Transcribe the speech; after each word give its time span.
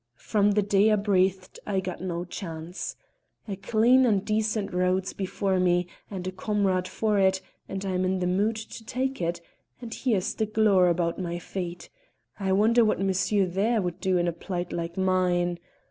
"From 0.17 0.53
the 0.53 0.63
day 0.63 0.89
I 0.89 0.95
breathed 0.95 1.59
I 1.67 1.79
got 1.79 2.01
no 2.01 2.25
chance. 2.25 2.95
A 3.47 3.55
clean 3.55 4.03
and 4.07 4.25
decent 4.25 4.73
road's 4.73 5.13
before 5.13 5.59
me 5.59 5.85
and 6.09 6.25
a 6.25 6.31
comrade 6.31 6.87
for 6.87 7.19
it, 7.19 7.39
and 7.69 7.85
I'm 7.85 8.03
in 8.03 8.17
the 8.17 8.25
mood 8.25 8.55
to 8.55 8.83
take 8.83 9.21
it, 9.21 9.41
and 9.79 9.93
here's 9.93 10.33
the 10.33 10.47
glaur 10.47 10.87
about 10.89 11.19
my 11.19 11.37
feet! 11.37 11.91
I 12.39 12.51
wonder 12.51 12.83
what 12.83 12.99
monsieur 12.99 13.45
there 13.45 13.79
would 13.79 14.01
do 14.01 14.17
in 14.17 14.27
a 14.27 14.33
plight 14.33 14.73
like 14.73 14.97
mine. 14.97 15.59